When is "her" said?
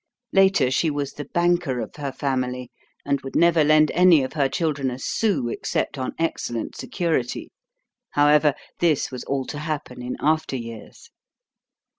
1.97-2.11, 4.33-4.49